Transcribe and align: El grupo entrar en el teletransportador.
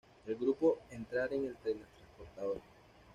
El 0.25 0.33
grupo 0.35 0.79
entrar 0.89 1.31
en 1.31 1.45
el 1.45 1.55
teletransportador. 1.57 2.59